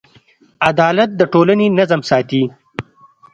[0.69, 2.43] عدالت د ټولنې نظم ساتي.